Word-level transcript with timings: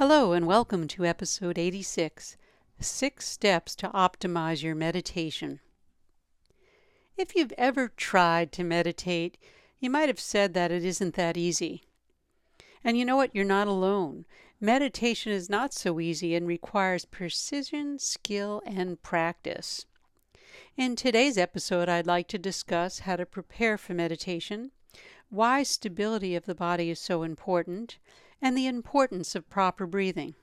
Hello, 0.00 0.32
and 0.32 0.46
welcome 0.46 0.88
to 0.88 1.04
episode 1.04 1.58
86 1.58 2.38
Six 2.78 3.28
Steps 3.28 3.76
to 3.76 3.90
Optimize 3.90 4.62
Your 4.62 4.74
Meditation. 4.74 5.60
If 7.18 7.36
you've 7.36 7.52
ever 7.58 7.88
tried 7.88 8.50
to 8.52 8.64
meditate, 8.64 9.36
you 9.78 9.90
might 9.90 10.08
have 10.08 10.18
said 10.18 10.54
that 10.54 10.72
it 10.72 10.86
isn't 10.86 11.16
that 11.16 11.36
easy. 11.36 11.82
And 12.82 12.96
you 12.96 13.04
know 13.04 13.16
what? 13.16 13.34
You're 13.34 13.44
not 13.44 13.68
alone. 13.68 14.24
Meditation 14.58 15.32
is 15.32 15.50
not 15.50 15.74
so 15.74 16.00
easy 16.00 16.34
and 16.34 16.46
requires 16.46 17.04
precision, 17.04 17.98
skill, 17.98 18.62
and 18.64 19.02
practice. 19.02 19.84
In 20.78 20.96
today's 20.96 21.36
episode, 21.36 21.90
I'd 21.90 22.06
like 22.06 22.28
to 22.28 22.38
discuss 22.38 23.00
how 23.00 23.16
to 23.16 23.26
prepare 23.26 23.76
for 23.76 23.92
meditation, 23.92 24.70
why 25.28 25.62
stability 25.62 26.34
of 26.34 26.46
the 26.46 26.54
body 26.54 26.88
is 26.88 26.98
so 26.98 27.22
important, 27.22 27.98
and 28.42 28.56
the 28.56 28.66
importance 28.66 29.34
of 29.34 29.50
proper 29.50 29.86
breathing. 29.86 30.34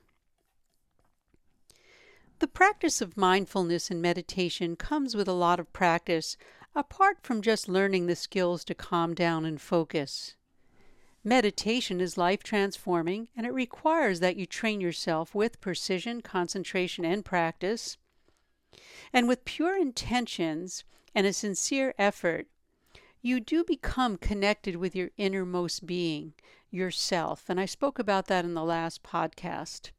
The 2.40 2.46
practice 2.46 3.00
of 3.00 3.16
mindfulness 3.16 3.90
and 3.90 4.00
meditation 4.00 4.76
comes 4.76 5.16
with 5.16 5.26
a 5.26 5.32
lot 5.32 5.58
of 5.58 5.72
practice, 5.72 6.36
apart 6.74 7.18
from 7.22 7.42
just 7.42 7.68
learning 7.68 8.06
the 8.06 8.14
skills 8.14 8.64
to 8.66 8.74
calm 8.74 9.14
down 9.14 9.44
and 9.44 9.60
focus. 9.60 10.36
Meditation 11.24 12.00
is 12.00 12.16
life 12.16 12.44
transforming, 12.44 13.28
and 13.36 13.44
it 13.44 13.52
requires 13.52 14.20
that 14.20 14.36
you 14.36 14.46
train 14.46 14.80
yourself 14.80 15.34
with 15.34 15.60
precision, 15.60 16.20
concentration, 16.20 17.04
and 17.04 17.24
practice. 17.24 17.98
And 19.12 19.26
with 19.26 19.44
pure 19.44 19.76
intentions 19.76 20.84
and 21.14 21.26
a 21.26 21.32
sincere 21.32 21.92
effort, 21.98 22.46
you 23.22 23.40
do 23.40 23.64
become 23.64 24.16
connected 24.16 24.76
with 24.76 24.94
your 24.94 25.10
innermost 25.16 25.86
being, 25.86 26.34
yourself. 26.70 27.44
And 27.48 27.58
I 27.58 27.66
spoke 27.66 27.98
about 27.98 28.26
that 28.26 28.44
in 28.44 28.54
the 28.54 28.64
last 28.64 29.02
podcast. 29.02 29.90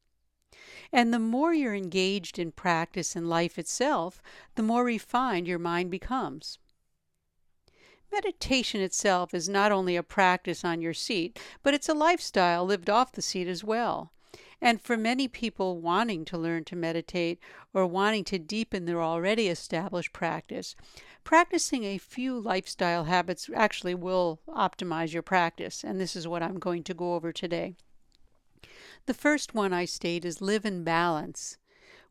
And 0.91 1.13
the 1.13 1.19
more 1.19 1.53
you're 1.53 1.75
engaged 1.75 2.39
in 2.39 2.51
practice 2.51 3.15
and 3.15 3.29
life 3.29 3.57
itself, 3.59 4.21
the 4.55 4.63
more 4.63 4.83
refined 4.83 5.47
your 5.47 5.59
mind 5.59 5.91
becomes. 5.91 6.57
Meditation 8.11 8.81
itself 8.81 9.33
is 9.33 9.47
not 9.47 9.71
only 9.71 9.95
a 9.95 10.03
practice 10.03 10.65
on 10.65 10.81
your 10.81 10.93
seat, 10.93 11.39
but 11.61 11.73
it's 11.73 11.89
a 11.89 11.93
lifestyle 11.93 12.65
lived 12.65 12.89
off 12.89 13.11
the 13.11 13.21
seat 13.21 13.47
as 13.47 13.63
well. 13.63 14.11
And 14.61 14.81
for 14.81 14.97
many 14.97 15.27
people 15.27 15.79
wanting 15.79 16.25
to 16.25 16.37
learn 16.37 16.65
to 16.65 16.75
meditate 16.75 17.39
or 17.73 17.87
wanting 17.87 18.25
to 18.25 18.39
deepen 18.39 18.85
their 18.85 19.01
already 19.01 19.47
established 19.47 20.11
practice, 20.11 20.75
practicing 21.23 21.85
a 21.85 21.97
few 21.97 22.39
lifestyle 22.39 23.05
habits 23.05 23.49
actually 23.55 23.95
will 23.95 24.41
optimize 24.49 25.13
your 25.13 25.23
practice. 25.23 25.83
And 25.83 25.99
this 25.99 26.15
is 26.15 26.27
what 26.27 26.43
I'm 26.43 26.59
going 26.59 26.83
to 26.83 26.93
go 26.93 27.13
over 27.13 27.31
today. 27.31 27.75
The 29.05 29.13
first 29.13 29.55
one 29.55 29.71
I 29.71 29.85
state 29.85 30.25
is 30.25 30.41
live 30.41 30.65
in 30.65 30.83
balance. 30.83 31.57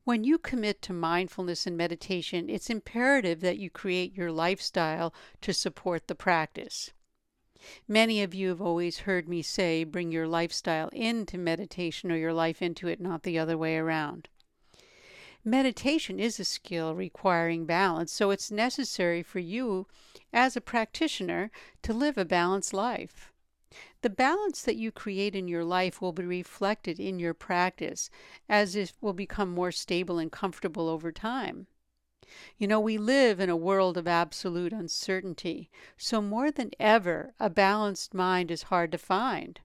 When 0.04 0.24
you 0.24 0.38
commit 0.38 0.80
to 0.82 0.94
mindfulness 0.94 1.66
and 1.66 1.76
meditation, 1.76 2.48
it's 2.48 2.70
imperative 2.70 3.40
that 3.40 3.58
you 3.58 3.68
create 3.68 4.14
your 4.14 4.32
lifestyle 4.32 5.12
to 5.42 5.52
support 5.52 6.08
the 6.08 6.14
practice. 6.14 6.92
Many 7.86 8.22
of 8.22 8.34
you 8.34 8.48
have 8.48 8.60
always 8.60 9.00
heard 9.00 9.28
me 9.28 9.42
say, 9.42 9.84
bring 9.84 10.12
your 10.12 10.28
lifestyle 10.28 10.88
into 10.88 11.38
meditation 11.38 12.12
or 12.12 12.16
your 12.16 12.32
life 12.32 12.62
into 12.62 12.88
it, 12.88 13.00
not 13.00 13.22
the 13.22 13.38
other 13.38 13.58
way 13.58 13.76
around. 13.76 14.28
Meditation 15.44 16.20
is 16.20 16.38
a 16.38 16.44
skill 16.44 16.94
requiring 16.94 17.64
balance, 17.64 18.12
so 18.12 18.30
it's 18.30 18.50
necessary 18.50 19.22
for 19.22 19.38
you 19.38 19.86
as 20.32 20.56
a 20.56 20.60
practitioner 20.60 21.50
to 21.82 21.92
live 21.92 22.18
a 22.18 22.24
balanced 22.24 22.74
life. 22.74 23.32
The 24.02 24.10
balance 24.10 24.62
that 24.62 24.76
you 24.76 24.90
create 24.90 25.34
in 25.34 25.48
your 25.48 25.64
life 25.64 26.00
will 26.00 26.12
be 26.12 26.24
reflected 26.24 27.00
in 27.00 27.18
your 27.18 27.34
practice 27.34 28.10
as 28.48 28.76
it 28.76 28.92
will 29.00 29.12
become 29.12 29.50
more 29.50 29.72
stable 29.72 30.18
and 30.18 30.30
comfortable 30.30 30.88
over 30.88 31.12
time. 31.12 31.66
You 32.56 32.66
know, 32.66 32.80
we 32.80 32.98
live 32.98 33.40
in 33.40 33.48
a 33.48 33.56
world 33.56 33.96
of 33.96 34.06
absolute 34.06 34.72
uncertainty, 34.72 35.70
so 35.96 36.20
more 36.20 36.50
than 36.50 36.70
ever, 36.78 37.34
a 37.38 37.48
balanced 37.48 38.14
mind 38.14 38.50
is 38.50 38.64
hard 38.64 38.92
to 38.92 38.98
find. 38.98 39.60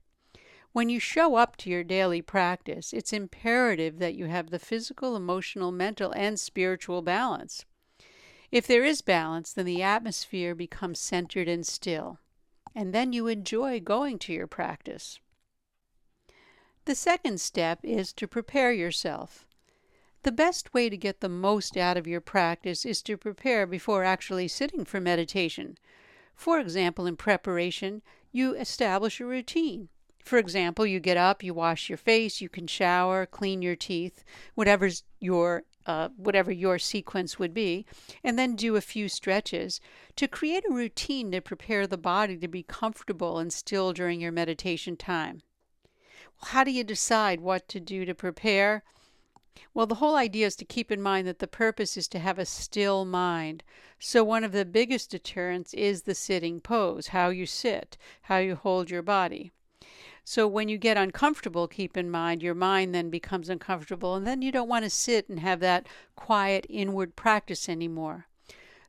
When 0.72 0.88
you 0.88 0.98
show 0.98 1.36
up 1.36 1.56
to 1.58 1.70
your 1.70 1.84
daily 1.84 2.22
practice, 2.22 2.92
it's 2.92 3.12
imperative 3.12 3.98
that 3.98 4.14
you 4.14 4.26
have 4.26 4.50
the 4.50 4.58
physical, 4.58 5.14
emotional, 5.16 5.72
mental, 5.72 6.12
and 6.12 6.38
spiritual 6.38 7.02
balance. 7.02 7.64
If 8.50 8.66
there 8.66 8.84
is 8.84 9.02
balance, 9.02 9.52
then 9.52 9.66
the 9.66 9.82
atmosphere 9.82 10.54
becomes 10.54 10.98
centered 10.98 11.48
and 11.48 11.66
still 11.66 12.18
and 12.74 12.92
then 12.92 13.12
you 13.12 13.28
enjoy 13.28 13.80
going 13.80 14.18
to 14.18 14.32
your 14.32 14.46
practice. 14.46 15.20
The 16.86 16.94
second 16.94 17.40
step 17.40 17.80
is 17.82 18.12
to 18.14 18.28
prepare 18.28 18.72
yourself. 18.72 19.46
The 20.24 20.32
best 20.32 20.72
way 20.72 20.88
to 20.88 20.96
get 20.96 21.20
the 21.20 21.28
most 21.28 21.76
out 21.76 21.98
of 21.98 22.06
your 22.06 22.22
practice 22.22 22.86
is 22.86 23.02
to 23.02 23.18
prepare 23.18 23.66
before 23.66 24.04
actually 24.04 24.48
sitting 24.48 24.86
for 24.86 24.98
meditation. 24.98 25.76
For 26.34 26.58
example, 26.58 27.06
in 27.06 27.18
preparation, 27.18 28.00
you 28.32 28.54
establish 28.54 29.20
a 29.20 29.26
routine. 29.26 29.90
For 30.24 30.38
example, 30.38 30.86
you 30.86 30.98
get 30.98 31.18
up, 31.18 31.42
you 31.42 31.52
wash 31.52 31.90
your 31.90 31.98
face, 31.98 32.40
you 32.40 32.48
can 32.48 32.66
shower, 32.66 33.26
clean 33.26 33.60
your 33.60 33.76
teeth, 33.76 34.24
whatever's 34.54 35.04
your 35.20 35.64
uh, 35.84 36.08
whatever 36.16 36.50
your 36.50 36.78
sequence 36.78 37.38
would 37.38 37.52
be, 37.52 37.84
and 38.24 38.38
then 38.38 38.56
do 38.56 38.76
a 38.76 38.80
few 38.80 39.10
stretches 39.10 39.78
to 40.16 40.26
create 40.26 40.64
a 40.66 40.72
routine 40.72 41.30
to 41.32 41.42
prepare 41.42 41.86
the 41.86 41.98
body 41.98 42.38
to 42.38 42.48
be 42.48 42.62
comfortable 42.62 43.38
and 43.38 43.52
still 43.52 43.92
during 43.92 44.22
your 44.22 44.32
meditation 44.32 44.96
time. 44.96 45.42
How 46.44 46.64
do 46.64 46.70
you 46.70 46.82
decide 46.82 47.42
what 47.42 47.68
to 47.68 47.78
do 47.78 48.06
to 48.06 48.14
prepare? 48.14 48.84
Well, 49.72 49.86
the 49.86 49.96
whole 49.96 50.16
idea 50.16 50.46
is 50.46 50.56
to 50.56 50.64
keep 50.64 50.90
in 50.90 51.00
mind 51.00 51.26
that 51.26 51.38
the 51.38 51.46
purpose 51.46 51.96
is 51.96 52.08
to 52.08 52.18
have 52.18 52.38
a 52.38 52.44
still 52.44 53.04
mind. 53.04 53.62
So, 53.98 54.24
one 54.24 54.44
of 54.44 54.52
the 54.52 54.64
biggest 54.64 55.10
deterrents 55.10 55.72
is 55.74 56.02
the 56.02 56.14
sitting 56.14 56.60
pose 56.60 57.08
how 57.08 57.28
you 57.28 57.46
sit, 57.46 57.96
how 58.22 58.38
you 58.38 58.56
hold 58.56 58.90
your 58.90 59.02
body. 59.02 59.52
So 60.26 60.48
when 60.48 60.70
you 60.70 60.78
get 60.78 60.96
uncomfortable, 60.96 61.68
keep 61.68 61.98
in 61.98 62.10
mind 62.10 62.42
your 62.42 62.54
mind 62.54 62.94
then 62.94 63.10
becomes 63.10 63.50
uncomfortable, 63.50 64.14
and 64.14 64.26
then 64.26 64.40
you 64.40 64.50
don't 64.50 64.70
want 64.70 64.84
to 64.84 64.90
sit 64.90 65.28
and 65.28 65.38
have 65.40 65.60
that 65.60 65.86
quiet 66.16 66.64
inward 66.70 67.14
practice 67.14 67.68
anymore. 67.68 68.26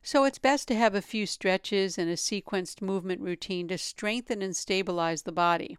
So 0.02 0.24
it's 0.24 0.38
best 0.38 0.66
to 0.68 0.74
have 0.74 0.94
a 0.94 1.02
few 1.02 1.26
stretches 1.26 1.98
and 1.98 2.08
a 2.08 2.14
sequenced 2.16 2.80
movement 2.80 3.20
routine 3.20 3.68
to 3.68 3.76
strengthen 3.76 4.40
and 4.40 4.56
stabilize 4.56 5.22
the 5.22 5.32
body. 5.32 5.76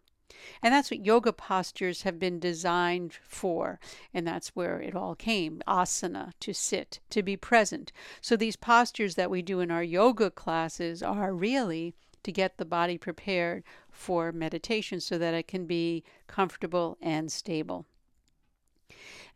And 0.62 0.74
that's 0.74 0.92
what 0.92 1.06
yoga 1.06 1.32
postures 1.32 2.02
have 2.02 2.20
been 2.20 2.40
designed 2.40 3.14
for. 3.14 3.80
And 4.14 4.28
that's 4.28 4.50
where 4.50 4.80
it 4.82 4.96
all 4.96 5.16
came 5.16 5.62
asana, 5.68 6.34
to 6.42 6.54
sit, 6.54 7.00
to 7.12 7.24
be 7.24 7.38
present. 7.38 7.92
So 8.22 8.36
these 8.36 8.56
postures 8.56 9.16
that 9.16 9.32
we 9.32 9.42
do 9.42 9.60
in 9.60 9.72
our 9.72 9.84
yoga 9.84 10.30
classes 10.30 11.02
are 11.02 11.34
really 11.34 11.96
to 12.24 12.32
get 12.32 12.58
the 12.58 12.66
body 12.66 12.98
prepared 12.98 13.64
for 13.90 14.32
meditation 14.32 15.00
so 15.00 15.18
that 15.18 15.34
it 15.34 15.48
can 15.48 15.66
be 15.66 16.04
comfortable 16.28 16.98
and 17.02 17.32
stable. 17.32 17.86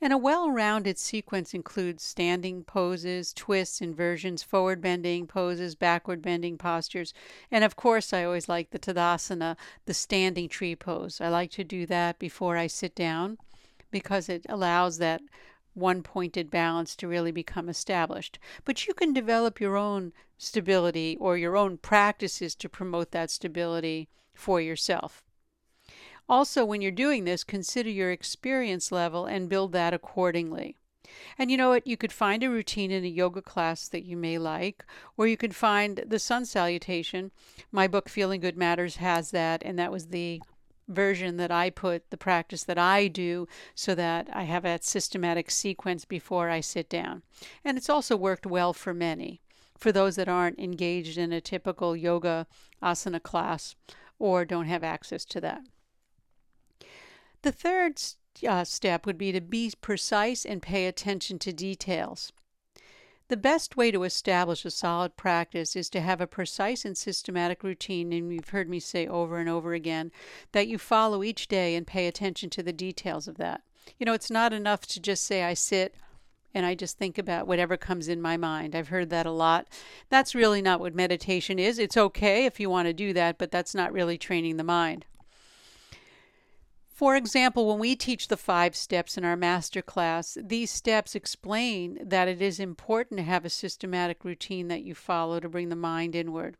And 0.04 0.12
a 0.12 0.18
well 0.18 0.50
rounded 0.50 0.98
sequence 0.98 1.54
includes 1.54 2.02
standing 2.02 2.64
poses, 2.64 3.34
twists, 3.34 3.82
inversions, 3.82 4.42
forward 4.42 4.82
bending 4.82 5.28
poses, 5.28 5.76
backward 5.76 6.24
bending 6.24 6.58
postures. 6.58 7.14
And 7.52 7.64
of 7.64 7.76
course, 7.76 8.12
I 8.12 8.24
always 8.24 8.50
like 8.50 8.72
the 8.72 8.80
Tadasana, 8.80 9.58
the 9.86 9.94
standing 9.94 10.50
tree 10.50 10.76
pose. 10.76 11.22
I 11.22 11.30
like 11.30 11.52
to 11.52 11.64
do 11.64 11.86
that 11.86 12.18
before 12.18 12.58
I 12.58 12.66
sit 12.66 12.96
down 12.96 13.38
because 13.92 14.28
it 14.28 14.44
allows 14.50 14.98
that 14.98 15.22
one 15.76 16.02
pointed 16.02 16.50
balance 16.50 16.96
to 16.96 17.08
really 17.08 17.32
become 17.32 17.70
established. 17.70 18.40
But 18.66 18.88
you 18.88 18.96
can 18.96 19.14
develop 19.14 19.62
your 19.62 19.78
own 19.78 20.14
stability 20.40 21.16
or 21.20 21.38
your 21.38 21.56
own 21.56 21.78
practices 21.78 22.56
to 22.56 22.68
promote 22.68 23.12
that 23.12 23.30
stability 23.30 24.10
for 24.34 24.60
yourself. 24.60 25.24
Also, 26.30 26.64
when 26.64 26.82
you're 26.82 26.92
doing 26.92 27.24
this, 27.26 27.44
consider 27.44 27.90
your 27.90 28.12
experience 28.12 28.92
level 28.92 29.26
and 29.26 29.50
build 29.50 29.72
that 29.74 29.94
accordingly. 29.94 30.78
And 31.38 31.52
you 31.52 31.58
know 31.58 31.70
what? 31.70 31.86
You 31.86 31.98
could 31.98 32.12
find 32.14 32.42
a 32.44 32.50
routine 32.50 32.92
in 32.92 33.04
a 33.04 33.10
yoga 33.10 33.42
class 33.42 33.88
that 33.90 34.06
you 34.06 34.16
may 34.16 34.38
like, 34.38 34.86
or 35.18 35.28
you 35.28 35.36
could 35.36 35.56
find 35.56 36.04
the 36.08 36.20
sun 36.20 36.46
salutation. 36.46 37.32
My 37.72 37.88
book, 37.88 38.08
Feeling 38.08 38.40
Good 38.40 38.58
Matters, 38.58 38.98
has 38.98 39.32
that, 39.32 39.62
and 39.66 39.78
that 39.78 39.92
was 39.92 40.08
the 40.08 40.42
version 40.88 41.38
that 41.38 41.52
I 41.52 41.70
put, 41.70 42.10
the 42.10 42.18
practice 42.18 42.64
that 42.64 42.78
I 42.78 43.08
do, 43.08 43.48
so 43.76 43.96
that 43.96 44.30
I 44.32 44.44
have 44.44 44.64
that 44.64 44.84
systematic 44.84 45.52
sequence 45.52 46.06
before 46.06 46.50
I 46.50 46.60
sit 46.62 46.90
down. 46.90 47.24
And 47.64 47.78
it's 47.78 47.90
also 47.90 48.16
worked 48.16 48.46
well 48.46 48.74
for 48.74 48.94
many, 48.94 49.42
for 49.78 49.92
those 49.92 50.16
that 50.16 50.30
aren't 50.30 50.60
engaged 50.60 51.18
in 51.18 51.34
a 51.34 51.42
typical 51.42 51.96
yoga 51.96 52.48
asana 52.82 53.22
class 53.22 53.76
or 54.20 54.46
don't 54.46 54.68
have 54.68 54.84
access 54.84 55.26
to 55.26 55.42
that. 55.42 55.62
The 57.44 57.52
third 57.52 58.02
uh, 58.48 58.64
step 58.64 59.06
would 59.06 59.18
be 59.18 59.32
to 59.32 59.42
be 59.42 59.72
precise 59.82 60.46
and 60.46 60.62
pay 60.62 60.86
attention 60.86 61.40
to 61.40 61.52
details. 61.52 62.32
The 63.30 63.38
best 63.38 63.78
way 63.78 63.92
to 63.92 64.04
establish 64.04 64.66
a 64.66 64.72
solid 64.72 65.16
practice 65.16 65.76
is 65.76 65.90
to 65.92 66.02
have 66.02 66.20
a 66.20 66.28
precise 66.28 66.84
and 66.84 66.98
systematic 66.98 67.64
routine, 67.64 68.12
and 68.12 68.34
you've 68.34 68.50
heard 68.50 68.70
me 68.70 68.82
say 68.82 69.08
over 69.08 69.38
and 69.38 69.48
over 69.48 69.74
again 69.74 70.12
that 70.52 70.68
you 70.68 70.78
follow 70.78 71.24
each 71.24 71.48
day 71.48 71.76
and 71.76 71.88
pay 71.88 72.08
attention 72.08 72.50
to 72.50 72.62
the 72.62 72.74
details 72.74 73.30
of 73.30 73.38
that. 73.38 73.62
You 73.98 74.06
know, 74.06 74.14
it's 74.14 74.30
not 74.30 74.52
enough 74.52 74.86
to 74.88 75.00
just 75.00 75.24
say, 75.24 75.44
I 75.44 75.54
sit 75.54 75.96
and 76.54 76.66
I 76.66 76.76
just 76.76 76.98
think 76.98 77.18
about 77.18 77.48
whatever 77.48 77.78
comes 77.78 78.10
in 78.10 78.22
my 78.22 78.36
mind. 78.36 78.76
I've 78.76 78.90
heard 78.90 79.10
that 79.12 79.26
a 79.26 79.32
lot. 79.32 79.68
That's 80.10 80.36
really 80.36 80.62
not 80.62 80.82
what 80.82 80.94
meditation 80.94 81.58
is. 81.58 81.80
It's 81.80 81.96
okay 81.96 82.46
if 82.46 82.60
you 82.60 82.70
want 82.70 82.88
to 82.88 82.94
do 82.94 83.14
that, 83.14 83.38
but 83.38 83.50
that's 83.50 83.74
not 83.74 83.94
really 83.94 84.18
training 84.18 84.58
the 84.58 84.64
mind. 84.66 85.06
For 86.94 87.16
example, 87.16 87.68
when 87.68 87.80
we 87.80 87.96
teach 87.96 88.28
the 88.28 88.38
five 88.38 88.76
steps 88.76 89.18
in 89.18 89.26
our 89.26 89.36
master 89.36 89.82
class, 89.82 90.38
these 90.40 90.70
steps 90.70 91.16
explain 91.16 91.98
that 92.02 92.28
it 92.28 92.42
is 92.42 92.60
important 92.60 93.18
to 93.18 93.24
have 93.24 93.44
a 93.44 93.50
systematic 93.50 94.24
routine 94.24 94.68
that 94.68 94.84
you 94.84 94.94
follow 94.94 95.40
to 95.40 95.50
bring 95.50 95.70
the 95.70 95.76
mind 95.76 96.16
inward. 96.16 96.58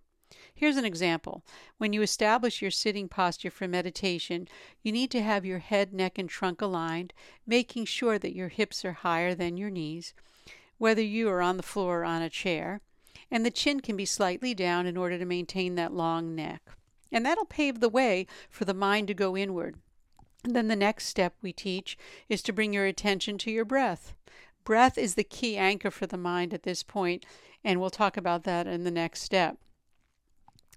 Here's 0.54 0.78
an 0.78 0.86
example. 0.86 1.44
When 1.78 1.94
you 1.94 2.02
establish 2.02 2.62
your 2.62 2.72
sitting 2.72 3.08
posture 3.08 3.52
for 3.52 3.68
meditation, 3.68 4.48
you 4.82 4.92
need 4.92 5.12
to 5.12 5.22
have 5.22 5.46
your 5.46 5.60
head, 5.60 5.94
neck, 5.94 6.18
and 6.18 6.30
trunk 6.30 6.62
aligned, 6.62 7.14
making 7.46 7.86
sure 7.86 8.18
that 8.18 8.36
your 8.36 8.48
hips 8.48 8.86
are 8.86 8.94
higher 8.94 9.36
than 9.36 9.58
your 9.58 9.70
knees, 9.70 10.14
whether 10.78 11.02
you 11.02 11.30
are 11.30 11.42
on 11.42 11.58
the 11.58 11.64
floor 11.64 12.02
or 12.02 12.06
on 12.06 12.22
a 12.22 12.30
chair, 12.30 12.82
and 13.30 13.46
the 13.46 13.52
chin 13.52 13.80
can 13.80 13.98
be 13.98 14.06
slightly 14.06 14.54
down 14.54 14.86
in 14.86 14.98
order 14.98 15.20
to 15.20 15.26
maintain 15.26 15.76
that 15.76 15.94
long 15.94 16.34
neck. 16.34 16.62
And 17.12 17.26
that'll 17.26 17.46
pave 17.46 17.80
the 17.80 17.90
way 17.90 18.26
for 18.50 18.66
the 18.66 18.74
mind 18.74 19.08
to 19.10 19.14
go 19.14 19.36
inward. 19.38 19.76
Then 20.44 20.68
the 20.68 20.76
next 20.76 21.06
step 21.06 21.36
we 21.42 21.54
teach 21.54 21.98
is 22.28 22.42
to 22.44 22.54
bring 22.54 22.74
your 22.74 22.86
attention 22.86 23.38
to 23.40 23.52
your 23.52 23.66
breath. 23.66 24.16
Breath 24.64 24.98
is 24.98 25.16
the 25.16 25.24
key 25.24 25.58
anchor 25.58 25.92
for 25.92 26.08
the 26.08 26.18
mind 26.18 26.54
at 26.54 26.64
this 26.64 26.84
point, 26.84 27.26
and 27.64 27.80
we'll 27.80 27.90
talk 27.90 28.18
about 28.18 28.44
that 28.44 28.68
in 28.68 28.84
the 28.84 28.92
next 28.92 29.22
step. 29.22 29.58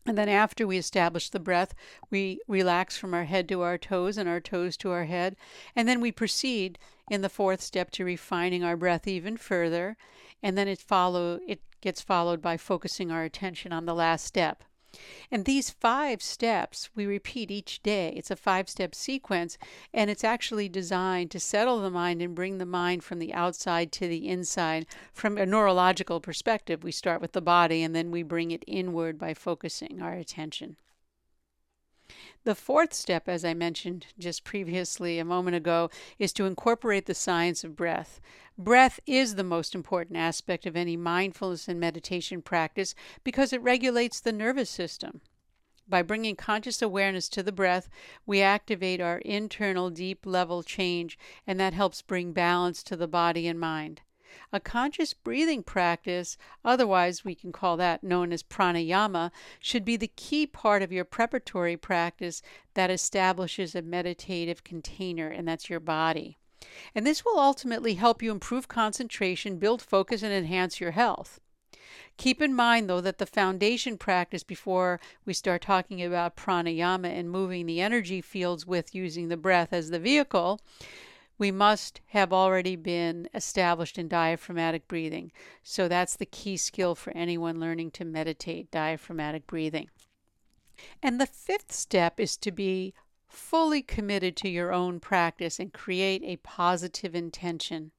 And 0.06 0.18
then 0.18 0.28
after 0.28 0.66
we 0.66 0.76
establish 0.76 1.30
the 1.30 1.40
breath, 1.40 1.74
we 2.10 2.40
relax 2.46 2.96
from 2.98 3.14
our 3.14 3.24
head 3.24 3.48
to 3.48 3.62
our 3.62 3.78
toes 3.78 4.18
and 4.18 4.28
our 4.28 4.40
toes 4.40 4.76
to 4.78 4.90
our 4.90 5.04
head. 5.04 5.34
And 5.74 5.88
then 5.88 6.00
we 6.00 6.12
proceed 6.12 6.78
in 7.10 7.22
the 7.22 7.30
fourth 7.30 7.62
step 7.62 7.90
to 7.92 8.04
refining 8.04 8.62
our 8.62 8.76
breath 8.76 9.06
even 9.06 9.38
further. 9.38 9.96
And 10.42 10.58
then 10.58 10.68
it 10.68 10.78
follow 10.78 11.40
it 11.46 11.62
gets 11.80 12.02
followed 12.02 12.42
by 12.42 12.58
focusing 12.58 13.10
our 13.10 13.24
attention 13.24 13.72
on 13.72 13.86
the 13.86 13.94
last 13.94 14.26
step. 14.26 14.62
And 15.30 15.44
these 15.44 15.70
five 15.70 16.22
steps 16.22 16.90
we 16.94 17.06
repeat 17.06 17.50
each 17.50 17.82
day. 17.82 18.12
It's 18.16 18.30
a 18.30 18.36
five 18.36 18.68
step 18.68 18.94
sequence, 18.94 19.58
and 19.92 20.10
it's 20.10 20.24
actually 20.24 20.68
designed 20.68 21.30
to 21.32 21.40
settle 21.40 21.80
the 21.80 21.90
mind 21.90 22.22
and 22.22 22.34
bring 22.34 22.58
the 22.58 22.66
mind 22.66 23.04
from 23.04 23.18
the 23.18 23.34
outside 23.34 23.92
to 23.92 24.08
the 24.08 24.28
inside. 24.28 24.86
From 25.12 25.38
a 25.38 25.46
neurological 25.46 26.20
perspective, 26.20 26.84
we 26.84 26.92
start 26.92 27.20
with 27.20 27.32
the 27.32 27.40
body 27.40 27.82
and 27.82 27.94
then 27.94 28.10
we 28.10 28.22
bring 28.22 28.50
it 28.50 28.64
inward 28.66 29.18
by 29.18 29.34
focusing 29.34 30.00
our 30.00 30.14
attention. 30.14 30.76
The 32.44 32.54
fourth 32.54 32.92
step, 32.92 33.26
as 33.26 33.42
I 33.44 33.54
mentioned 33.54 34.06
just 34.18 34.44
previously 34.44 35.18
a 35.18 35.24
moment 35.24 35.56
ago, 35.56 35.88
is 36.18 36.32
to 36.34 36.44
incorporate 36.44 37.06
the 37.06 37.14
science 37.14 37.64
of 37.64 37.74
breath. 37.74 38.20
Breath 38.56 39.00
is 39.04 39.34
the 39.34 39.42
most 39.42 39.74
important 39.74 40.16
aspect 40.16 40.64
of 40.64 40.76
any 40.76 40.96
mindfulness 40.96 41.66
and 41.66 41.80
meditation 41.80 42.40
practice 42.40 42.94
because 43.24 43.52
it 43.52 43.60
regulates 43.60 44.20
the 44.20 44.32
nervous 44.32 44.70
system. 44.70 45.22
By 45.88 46.02
bringing 46.02 46.36
conscious 46.36 46.80
awareness 46.80 47.28
to 47.30 47.42
the 47.42 47.50
breath, 47.50 47.88
we 48.24 48.40
activate 48.40 49.00
our 49.00 49.18
internal 49.18 49.90
deep 49.90 50.24
level 50.24 50.62
change, 50.62 51.18
and 51.48 51.58
that 51.58 51.74
helps 51.74 52.00
bring 52.00 52.32
balance 52.32 52.84
to 52.84 52.96
the 52.96 53.08
body 53.08 53.48
and 53.48 53.58
mind. 53.58 54.02
A 54.52 54.60
conscious 54.60 55.14
breathing 55.14 55.64
practice, 55.64 56.36
otherwise 56.64 57.24
we 57.24 57.34
can 57.34 57.50
call 57.50 57.76
that 57.78 58.04
known 58.04 58.32
as 58.32 58.44
pranayama, 58.44 59.32
should 59.58 59.84
be 59.84 59.96
the 59.96 60.06
key 60.06 60.46
part 60.46 60.80
of 60.80 60.92
your 60.92 61.04
preparatory 61.04 61.76
practice 61.76 62.40
that 62.74 62.90
establishes 62.90 63.74
a 63.74 63.82
meditative 63.82 64.62
container, 64.62 65.26
and 65.26 65.46
that's 65.48 65.68
your 65.68 65.80
body. 65.80 66.38
And 66.94 67.06
this 67.06 67.24
will 67.24 67.38
ultimately 67.38 67.94
help 67.94 68.22
you 68.22 68.30
improve 68.30 68.68
concentration, 68.68 69.58
build 69.58 69.82
focus, 69.82 70.22
and 70.22 70.32
enhance 70.32 70.80
your 70.80 70.92
health. 70.92 71.40
Keep 72.16 72.40
in 72.40 72.54
mind, 72.54 72.88
though, 72.88 73.00
that 73.00 73.18
the 73.18 73.26
foundation 73.26 73.98
practice 73.98 74.42
before 74.42 75.00
we 75.24 75.34
start 75.34 75.62
talking 75.62 76.02
about 76.02 76.36
pranayama 76.36 77.08
and 77.08 77.30
moving 77.30 77.66
the 77.66 77.80
energy 77.80 78.20
fields 78.20 78.66
with 78.66 78.94
using 78.94 79.28
the 79.28 79.36
breath 79.36 79.72
as 79.72 79.90
the 79.90 79.98
vehicle 79.98 80.60
we 81.38 81.50
must 81.50 82.00
have 82.08 82.32
already 82.32 82.76
been 82.76 83.28
established 83.34 83.98
in 83.98 84.08
diaphragmatic 84.08 84.86
breathing. 84.86 85.32
So 85.62 85.88
that's 85.88 86.16
the 86.16 86.26
key 86.26 86.56
skill 86.56 86.94
for 86.94 87.12
anyone 87.16 87.58
learning 87.58 87.90
to 87.92 88.04
meditate 88.04 88.70
diaphragmatic 88.70 89.46
breathing. 89.46 89.88
And 91.02 91.20
the 91.20 91.26
fifth 91.26 91.72
step 91.72 92.20
is 92.20 92.36
to 92.38 92.52
be 92.52 92.94
fully 93.34 93.82
committed 93.82 94.36
to 94.36 94.48
your 94.48 94.72
own 94.72 95.00
practice 95.00 95.58
and 95.58 95.72
create 95.72 96.22
a 96.24 96.36
positive 96.36 97.14
intention. 97.14 97.90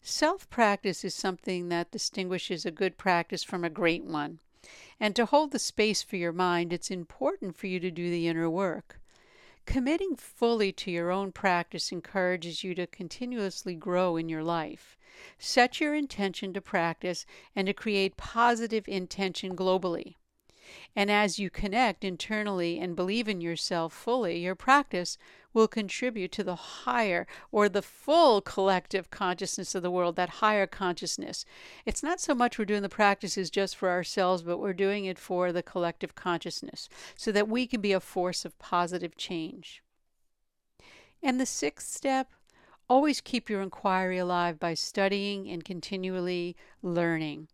Self 0.00 0.50
practice 0.50 1.04
is 1.04 1.14
something 1.14 1.68
that 1.68 1.90
distinguishes 1.92 2.66
a 2.66 2.70
good 2.70 2.98
practice 2.98 3.44
from 3.44 3.64
a 3.64 3.70
great 3.70 4.04
one. 4.04 4.40
And 4.98 5.14
to 5.16 5.26
hold 5.26 5.50
the 5.50 5.58
space 5.58 6.02
for 6.02 6.16
your 6.16 6.32
mind, 6.32 6.72
it's 6.72 6.90
important 6.90 7.56
for 7.56 7.66
you 7.66 7.80
to 7.80 7.90
do 7.90 8.10
the 8.10 8.28
inner 8.28 8.50
work. 8.50 9.00
Committing 9.64 10.16
fully 10.16 10.72
to 10.72 10.90
your 10.90 11.10
own 11.10 11.30
practice 11.30 11.92
encourages 11.92 12.64
you 12.64 12.74
to 12.74 12.86
continuously 12.86 13.74
grow 13.74 14.16
in 14.16 14.28
your 14.28 14.42
life. 14.42 14.98
Set 15.38 15.80
your 15.80 15.94
intention 15.94 16.52
to 16.52 16.60
practice 16.60 17.24
and 17.54 17.66
to 17.66 17.72
create 17.72 18.16
positive 18.16 18.88
intention 18.88 19.54
globally. 19.54 20.16
And 20.94 21.10
as 21.10 21.38
you 21.38 21.50
connect 21.50 22.04
internally 22.04 22.78
and 22.78 22.96
believe 22.96 23.28
in 23.28 23.40
yourself 23.40 23.92
fully, 23.92 24.38
your 24.38 24.54
practice 24.54 25.18
will 25.52 25.68
contribute 25.68 26.32
to 26.32 26.44
the 26.44 26.56
higher 26.56 27.26
or 27.50 27.68
the 27.68 27.82
full 27.82 28.40
collective 28.40 29.10
consciousness 29.10 29.74
of 29.74 29.82
the 29.82 29.90
world, 29.90 30.16
that 30.16 30.28
higher 30.40 30.66
consciousness. 30.66 31.44
It's 31.84 32.02
not 32.02 32.20
so 32.20 32.34
much 32.34 32.58
we're 32.58 32.64
doing 32.64 32.82
the 32.82 32.88
practices 32.88 33.50
just 33.50 33.76
for 33.76 33.90
ourselves, 33.90 34.42
but 34.42 34.58
we're 34.58 34.72
doing 34.72 35.04
it 35.04 35.18
for 35.18 35.52
the 35.52 35.62
collective 35.62 36.14
consciousness 36.14 36.88
so 37.16 37.32
that 37.32 37.48
we 37.48 37.66
can 37.66 37.80
be 37.80 37.92
a 37.92 38.00
force 38.00 38.44
of 38.44 38.58
positive 38.58 39.16
change. 39.16 39.82
And 41.22 41.40
the 41.40 41.46
sixth 41.46 41.88
step 41.92 42.32
always 42.88 43.20
keep 43.20 43.48
your 43.48 43.62
inquiry 43.62 44.18
alive 44.18 44.58
by 44.58 44.74
studying 44.74 45.48
and 45.48 45.64
continually 45.64 46.56
learning. 46.82 47.48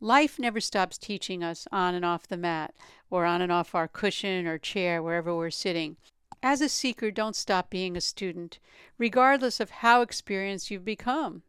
Life 0.00 0.38
never 0.38 0.60
stops 0.60 0.98
teaching 0.98 1.42
us 1.42 1.66
on 1.72 1.94
and 1.94 2.04
off 2.04 2.26
the 2.26 2.36
mat, 2.36 2.74
or 3.10 3.24
on 3.24 3.40
and 3.40 3.50
off 3.50 3.74
our 3.74 3.88
cushion 3.88 4.46
or 4.46 4.58
chair, 4.58 5.02
wherever 5.02 5.34
we're 5.34 5.50
sitting. 5.50 5.96
As 6.42 6.60
a 6.60 6.68
seeker, 6.68 7.10
don't 7.10 7.34
stop 7.34 7.70
being 7.70 7.96
a 7.96 8.00
student, 8.00 8.58
regardless 8.98 9.58
of 9.58 9.70
how 9.70 10.02
experienced 10.02 10.70
you've 10.70 10.84
become. 10.84 11.42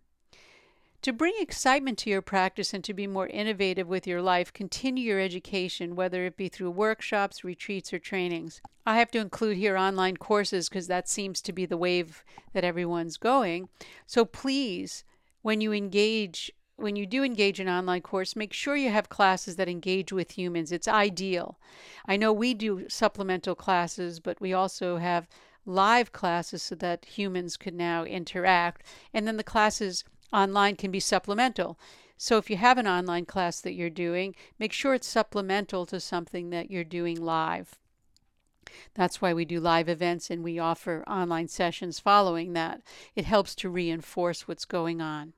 To 1.03 1.13
bring 1.13 1.35
excitement 1.39 1.99
to 1.99 2.09
your 2.09 2.21
practice 2.21 2.73
and 2.73 2.83
to 2.85 2.93
be 2.93 3.05
more 3.05 3.27
innovative 3.27 3.87
with 3.87 4.07
your 4.07 4.21
life, 4.21 4.51
continue 4.51 5.03
your 5.03 5.19
education, 5.19 5.95
whether 5.95 6.25
it 6.25 6.37
be 6.37 6.49
through 6.49 6.71
workshops, 6.71 7.43
retreats, 7.43 7.93
or 7.93 7.99
trainings. 7.99 8.61
I 8.85 8.97
have 8.97 9.11
to 9.11 9.19
include 9.19 9.57
here 9.57 9.77
online 9.77 10.17
courses 10.17 10.69
because 10.69 10.87
that 10.87 11.07
seems 11.07 11.41
to 11.41 11.53
be 11.53 11.65
the 11.65 11.77
wave 11.77 12.23
that 12.53 12.63
everyone's 12.63 13.17
going. 13.17 13.69
So 14.05 14.25
please, 14.25 15.03
when 15.43 15.61
you 15.61 15.71
engage 15.71 16.51
when 16.77 16.95
you 16.95 17.07
do 17.07 17.23
engage 17.23 17.59
in 17.59 17.67
online 17.67 18.01
course, 18.01 18.35
make 18.35 18.53
sure 18.53 18.75
you 18.75 18.91
have 18.91 19.09
classes 19.09 19.55
that 19.55 19.67
engage 19.67 20.13
with 20.13 20.37
humans. 20.37 20.71
It's 20.71 20.87
ideal. 20.87 21.59
I 22.05 22.17
know 22.17 22.31
we 22.31 22.53
do 22.53 22.87
supplemental 22.87 23.55
classes, 23.55 24.19
but 24.19 24.39
we 24.39 24.53
also 24.53 24.97
have 24.97 25.27
live 25.65 26.13
classes 26.13 26.61
so 26.61 26.75
that 26.75 27.05
humans 27.05 27.57
can 27.57 27.75
now 27.75 28.03
interact. 28.03 28.83
And 29.11 29.27
then 29.27 29.37
the 29.37 29.43
classes 29.43 30.03
online 30.31 30.75
can 30.75 30.91
be 30.91 30.99
supplemental. 30.99 31.79
So 32.15 32.37
if 32.37 32.47
you 32.49 32.57
have 32.57 32.77
an 32.77 32.87
online 32.87 33.25
class 33.25 33.59
that 33.61 33.73
you're 33.73 33.89
doing, 33.89 34.35
make 34.59 34.71
sure 34.71 34.93
it's 34.93 35.07
supplemental 35.07 35.87
to 35.87 35.99
something 35.99 36.51
that 36.51 36.69
you're 36.69 36.83
doing 36.83 37.19
live. 37.19 37.79
That's 38.93 39.19
why 39.19 39.33
we 39.33 39.45
do 39.45 39.59
live 39.59 39.89
events 39.89 40.29
and 40.29 40.43
we 40.43 40.59
offer 40.59 41.03
online 41.07 41.47
sessions 41.47 41.99
following 41.99 42.53
that. 42.53 42.81
It 43.15 43.25
helps 43.25 43.55
to 43.55 43.69
reinforce 43.69 44.47
what's 44.47 44.65
going 44.65 45.01
on 45.01 45.33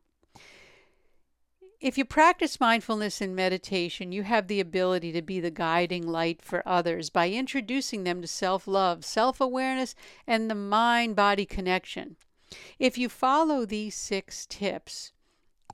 if 1.82 1.98
you 1.98 2.04
practice 2.04 2.60
mindfulness 2.60 3.22
and 3.22 3.36
meditation, 3.36 4.12
you 4.12 4.24
have 4.24 4.48
the 4.48 4.60
ability 4.60 5.12
to 5.14 5.22
be 5.22 5.40
the 5.40 5.52
guiding 5.52 6.06
light 6.06 6.42
for 6.42 6.68
others 6.68 7.10
by 7.10 7.30
introducing 7.30 8.04
them 8.04 8.22
to 8.22 8.28
self 8.28 8.68
love, 8.68 9.06
self 9.06 9.40
awareness, 9.40 9.96
and 10.28 10.50
the 10.50 10.56
mind 10.56 11.16
body 11.16 11.46
connection. 11.46 12.18
If 12.80 12.98
you 12.98 13.08
follow 13.08 13.66
these 13.66 13.96
six 13.96 14.46
tips, 14.46 15.14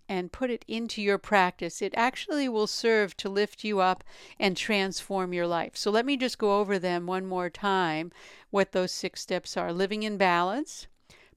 and 0.08 0.32
put 0.32 0.52
it 0.52 0.64
into 0.68 1.02
your 1.02 1.18
practice, 1.18 1.82
it 1.82 1.94
actually 1.96 2.48
will 2.48 2.68
serve 2.68 3.18
to 3.18 3.30
lift 3.30 3.64
you 3.64 3.80
up 3.80 4.04
and 4.40 4.56
transform 4.56 5.34
your 5.34 5.48
life. 5.48 5.76
So 5.76 5.90
let 5.90 6.06
me 6.06 6.18
just 6.18 6.38
go 6.38 6.60
over 6.60 6.78
them 6.78 7.08
one 7.08 7.26
more 7.26 7.50
time 7.50 8.12
what 8.52 8.72
those 8.72 8.92
six 8.92 9.22
steps 9.22 9.58
are 9.58 9.74
living 9.74 10.04
in 10.04 10.18
balance, 10.18 10.88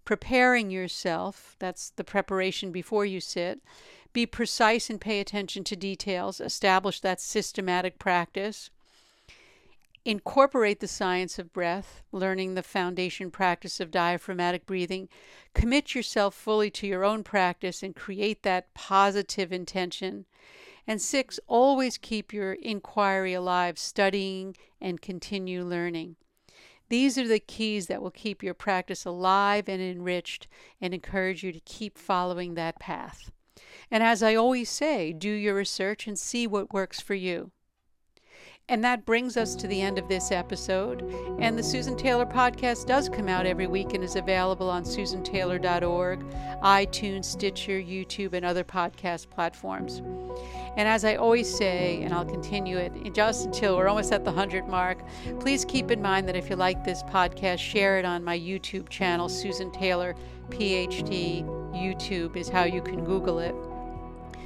preparing 0.05 0.71
yourself, 0.71 1.57
that's 1.59 1.91
the 1.91 2.05
preparation 2.05 2.71
before 2.71 3.05
you 3.05 3.21
sit, 3.21 3.61
be 4.19 4.27
precise 4.27 4.91
and 4.91 5.01
pay 5.01 5.21
attention 5.21 5.63
to 5.63 5.77
details, 5.77 6.41
establish 6.41 6.99
that 6.99 7.21
systematic 7.21 8.01
practice. 8.01 8.69
Incorporate 10.05 10.81
the 10.81 10.89
science 10.89 11.39
of 11.39 11.53
breath, 11.53 12.03
learning 12.11 12.55
the 12.57 12.65
foundation 12.65 13.31
practice 13.31 13.79
of 13.79 13.93
diaphragmatic 13.93 14.67
breathing. 14.67 15.09
Commit 15.55 15.95
yourself 15.95 16.35
fully 16.35 16.69
to 16.69 16.85
your 16.85 17.05
own 17.05 17.23
practice 17.23 17.81
and 17.81 17.95
create 17.95 18.43
that 18.43 18.75
positive 18.75 19.53
intention. 19.53 20.25
And 20.85 21.01
six, 21.01 21.39
always 21.47 21.97
keep 21.97 22.33
your 22.33 22.55
inquiry 22.55 23.35
alive, 23.35 23.79
studying 23.79 24.57
and 24.81 25.01
continue 25.01 25.63
learning. 25.63 26.17
These 26.89 27.19
are 27.19 27.29
the 27.29 27.39
keys 27.39 27.87
that 27.87 28.03
will 28.03 28.11
keep 28.11 28.43
your 28.43 28.55
practice 28.55 29.05
alive 29.05 29.69
and 29.69 29.81
enriched 29.81 30.49
and 30.81 30.93
encourage 30.93 31.45
you 31.45 31.53
to 31.53 31.61
keep 31.61 31.97
following 31.97 32.55
that 32.55 32.81
path. 32.81 33.31
And 33.91 34.03
as 34.03 34.23
I 34.23 34.35
always 34.35 34.69
say, 34.69 35.13
do 35.13 35.31
your 35.31 35.55
research 35.55 36.07
and 36.07 36.19
see 36.19 36.47
what 36.47 36.73
works 36.73 37.01
for 37.01 37.15
you. 37.15 37.51
And 38.71 38.85
that 38.85 39.07
brings 39.07 39.39
us 39.39 39.55
to 39.57 39.67
the 39.67 39.81
end 39.81 39.99
of 39.99 40.09
this 40.09 40.31
episode. 40.31 41.03
And 41.39 41.59
the 41.59 41.63
Susan 41.63 41.97
Taylor 41.97 42.27
podcast 42.27 42.87
does 42.87 43.09
come 43.09 43.27
out 43.27 43.47
every 43.47 43.67
week 43.67 43.95
and 43.95 44.05
is 44.05 44.17
available 44.17 44.69
on 44.69 44.85
susantaylor.org, 44.85 46.21
iTunes, 46.63 47.25
Stitcher, 47.25 47.81
YouTube, 47.81 48.35
and 48.35 48.45
other 48.45 48.65
podcast 48.65 49.31
platforms. 49.31 50.03
And 50.77 50.87
as 50.87 51.03
I 51.07 51.17
always 51.17 51.53
say, 51.53 52.03
and 52.03 52.13
I'll 52.13 52.27
continue 52.27 52.77
it 52.77 53.15
just 53.15 53.47
until 53.47 53.75
we're 53.77 53.89
almost 53.89 54.13
at 54.13 54.25
the 54.25 54.33
100 54.33 54.69
mark, 54.69 55.03
please 55.41 55.65
keep 55.65 55.91
in 55.91 56.03
mind 56.03 56.29
that 56.29 56.37
if 56.37 56.51
you 56.51 56.57
like 56.57 56.85
this 56.85 57.03
podcast, 57.05 57.61
share 57.61 57.99
it 57.99 58.05
on 58.05 58.23
my 58.23 58.39
YouTube 58.39 58.91
channel, 58.91 59.31
Susan 59.31 59.73
Taylor 59.73 60.15
PhD. 60.51 61.43
YouTube 61.73 62.37
is 62.37 62.51
how 62.51 62.65
you 62.65 62.83
can 62.83 63.03
Google 63.03 63.39
it. 63.39 63.55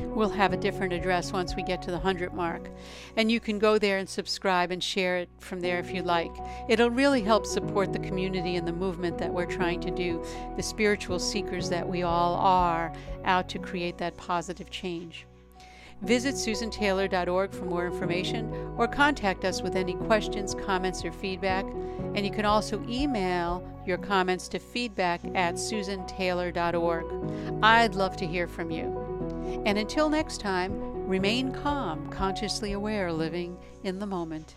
We'll 0.00 0.30
have 0.30 0.52
a 0.52 0.56
different 0.56 0.92
address 0.92 1.32
once 1.32 1.54
we 1.54 1.62
get 1.62 1.82
to 1.82 1.90
the 1.90 1.98
100 1.98 2.32
mark. 2.32 2.68
And 3.16 3.30
you 3.30 3.40
can 3.40 3.58
go 3.58 3.78
there 3.78 3.98
and 3.98 4.08
subscribe 4.08 4.70
and 4.70 4.82
share 4.82 5.18
it 5.18 5.28
from 5.38 5.60
there 5.60 5.78
if 5.78 5.92
you 5.92 6.02
like. 6.02 6.32
It'll 6.68 6.90
really 6.90 7.22
help 7.22 7.46
support 7.46 7.92
the 7.92 7.98
community 7.98 8.56
and 8.56 8.66
the 8.66 8.72
movement 8.72 9.18
that 9.18 9.32
we're 9.32 9.46
trying 9.46 9.80
to 9.80 9.90
do, 9.90 10.24
the 10.56 10.62
spiritual 10.62 11.18
seekers 11.18 11.68
that 11.70 11.88
we 11.88 12.02
all 12.02 12.36
are 12.36 12.92
out 13.24 13.48
to 13.50 13.58
create 13.58 13.98
that 13.98 14.16
positive 14.16 14.70
change. 14.70 15.26
Visit 16.02 16.34
susantaylor.org 16.34 17.52
for 17.52 17.64
more 17.64 17.86
information 17.86 18.52
or 18.76 18.88
contact 18.88 19.44
us 19.44 19.62
with 19.62 19.76
any 19.76 19.94
questions, 19.94 20.54
comments, 20.54 21.04
or 21.04 21.12
feedback. 21.12 21.64
And 22.14 22.26
you 22.26 22.32
can 22.32 22.44
also 22.44 22.84
email 22.88 23.64
your 23.86 23.98
comments 23.98 24.48
to 24.48 24.58
feedback 24.58 25.20
at 25.36 25.54
susantaylor.org. 25.54 27.62
I'd 27.62 27.94
love 27.94 28.16
to 28.16 28.26
hear 28.26 28.48
from 28.48 28.72
you. 28.72 29.11
And 29.64 29.78
until 29.78 30.08
next 30.08 30.40
time, 30.40 30.72
remain 31.06 31.52
calm, 31.52 32.08
consciously 32.10 32.72
aware, 32.72 33.12
living 33.12 33.56
in 33.84 33.98
the 33.98 34.06
moment. 34.06 34.56